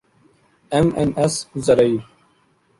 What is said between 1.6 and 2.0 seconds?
زرعی